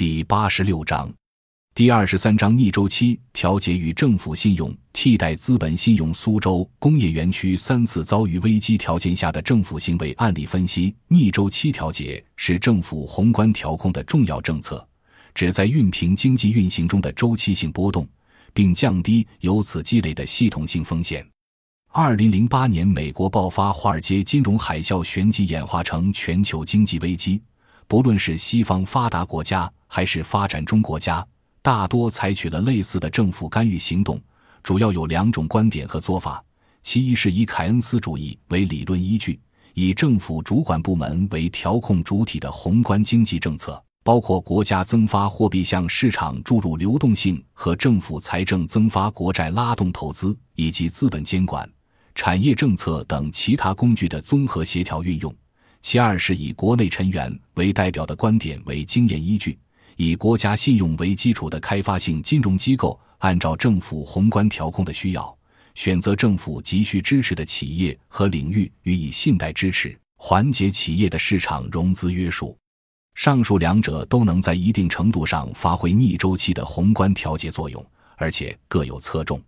[0.00, 1.12] 第八十六章，
[1.74, 6.10] 第二十三章逆周期调节与政府信用替代资本信用。
[6.14, 10.96] 苏州工业园区三次遭遇危机条件下的政府行为案例分析。
[11.08, 14.82] 逆周期调节是政府宏观调控的重要政策，
[15.34, 18.08] 旨在熨平经济运行中的周期性波动，
[18.54, 21.22] 并降低由此积累的系统性风险。
[21.92, 27.42] 二零零八年，美国爆发华尔街金融海啸，旋即演化成全球经济危机。
[27.90, 31.26] 不论是西方发达国家还是发展中国家，
[31.60, 34.16] 大多采取了类似的政府干预行动，
[34.62, 36.40] 主要有两种观点和做法。
[36.84, 39.40] 其一是以凯恩斯主义为理论依据，
[39.74, 51.68] 以政府主管部门为调控主体的宏观经济政策，包括国家增发货币向市场注入流动性和政府财政增发国债拉动投资，以及资本监管、
[52.14, 55.34] 产业政策等其他工具的综合协调运用。
[55.82, 59.58] 其二是以国内成员为代表的观点为经验依据，
[59.96, 65.36] 以国家信用为基础的开发性金融机构，按照政府宏观调控的需要，
[65.74, 72.56] 选择政府急需支持的企业和领域予以信贷支持，缓解企业的市场融资约束。
[73.14, 77.84] 上述两者都能在一定程度上发挥逆周期的宏观调节作用，
[78.16, 79.42] 而且各有侧重，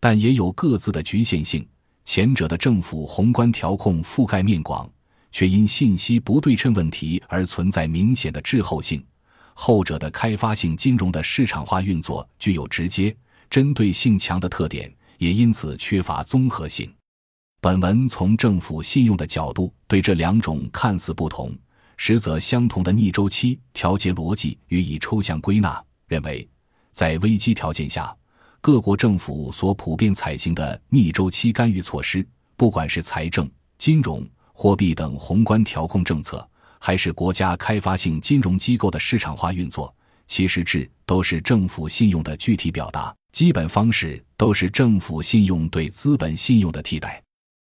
[0.00, 1.66] 但也有各自的局限性。
[2.04, 4.88] 前者的政府宏观调控覆盖面广。
[5.34, 9.04] 却因信息不对称问题而存在明显的滞后性，
[9.52, 13.14] 后者的开发性金融的市场化运作具有直接
[13.50, 16.88] 针对性强的特点，也因此缺乏综合性。
[17.60, 21.52] 本文从政府信用的角度对这两种看似不同
[21.96, 26.48] 实则相同的逆周期调节逻辑予以抽象归纳，认为
[26.92, 28.16] 在危机条件下，
[28.60, 32.24] 各国政府所普遍采行的逆周期干预措施，
[32.56, 34.24] 不管是财政、金融。
[34.56, 39.92] 货币等宏观调控政策，还是国家开发性金融机构的市场化运作，
[40.28, 47.20] 其实质都是政府信用的具体表达，基本方式都是政府信用对资本信用的替代。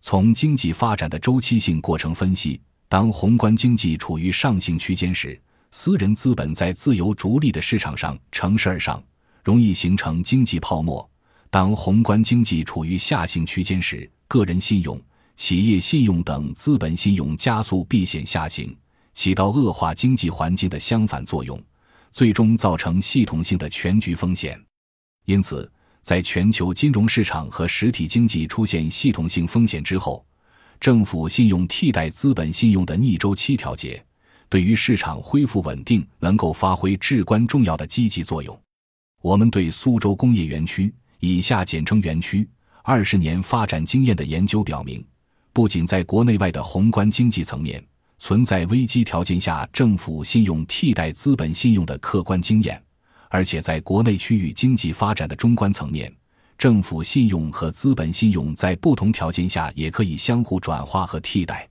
[0.00, 5.40] 从经济发展的周期性过程分析，当宏观经济处于上行区间时，
[5.70, 9.02] 私人资本在自由逐利的市场上乘势而上，
[9.44, 11.08] 容易形成经济泡沫；
[11.50, 15.00] 当宏观经济处于下行区间时，个人信用。
[15.36, 18.74] 企业信用等资本信用加速避险下行，
[19.12, 21.60] 起到恶化经济环境的相反作用，
[22.12, 24.60] 最终造成系统性的全局风险。
[25.26, 25.70] 因此，
[26.02, 30.24] 在全球金融市场和实体经济出现系统性风险之后，
[30.78, 34.04] 政府信用替代资本信用的逆周期调节，
[34.48, 38.58] 对于市场恢复稳定能够发挥至关重要的积极作用。
[39.20, 42.46] 我们对苏州工业园区（以下简称园区）
[42.84, 45.04] 二十年发展经验的研究表明。
[45.54, 47.82] 不仅在国内外的宏观经济层面
[48.18, 52.82] 存在危机条件下政府信用替代资本信用的客观经验，
[53.28, 56.12] 而且在国内区域经济发展的中观层面，
[56.58, 61.68] 政府信用和资本信用在不同条件下也可以相互转化和替代。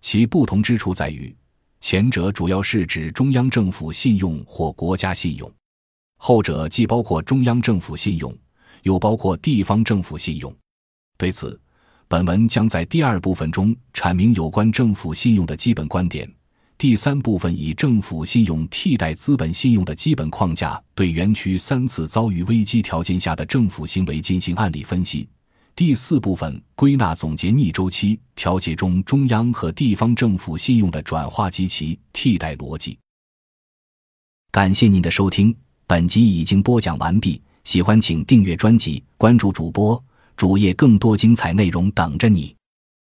[0.00, 1.36] 其不同之处在于，
[1.80, 5.52] 前者主要是指中央政府信用或国家信用，
[6.16, 8.34] 后者既包括中央政府信用，
[8.84, 10.50] 又包括地方政府信用。
[11.18, 11.60] 对此。
[12.10, 16.26] 本文将在第二部分中阐明有关政府信用的基本观点，
[16.78, 25.28] 第三部分以政府信用替代资本信用的基本框架，对园区三次遭遇危机条件下的政府行为进行案例分析。
[25.76, 32.98] 第四部分归纳总结逆周期调节中中央和地方政府信用的转化及其替代逻辑。
[34.50, 35.54] 感谢您的收听，
[35.86, 37.38] 本集已经播讲完毕。
[37.64, 40.02] 喜欢请订阅专辑，关注主播。
[40.38, 42.57] 主页更多精彩内容等着你。